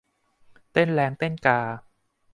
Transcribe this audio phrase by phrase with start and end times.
[0.71, 1.59] เต้นแร้งเต้นกา